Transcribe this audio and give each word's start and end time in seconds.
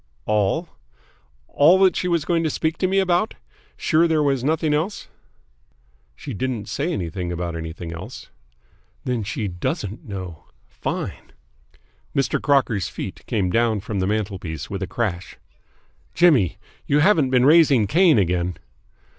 "All 0.25 0.67
that 1.59 1.95
she 1.95 2.07
was 2.07 2.25
going 2.25 2.43
to 2.43 2.49
speak 2.49 2.79
to 2.79 2.87
me 2.87 2.97
about? 2.97 3.35
Sure 3.77 4.07
there 4.07 4.23
was 4.23 4.43
nothing 4.43 4.73
else?" 4.73 5.09
"She 6.15 6.33
didn't 6.33 6.67
say 6.67 6.91
anything 6.91 7.31
about 7.31 7.55
anything 7.55 7.93
else." 7.93 8.29
"Then 9.03 9.21
she 9.21 9.47
doesn't 9.47 10.03
know! 10.03 10.45
Fine!" 10.67 11.33
Mr. 12.15 12.41
Crocker's 12.41 12.87
feet 12.89 13.23
came 13.27 13.51
down 13.51 13.79
from 13.79 13.99
the 13.99 14.07
mantelpiece 14.07 14.71
with 14.71 14.81
a 14.81 14.87
crash. 14.87 15.37
"Jimmy! 16.15 16.57
You 16.87 16.97
haven't 17.01 17.29
been 17.29 17.45
raising 17.45 17.85
Cain 17.85 18.17
again?" 18.17 18.57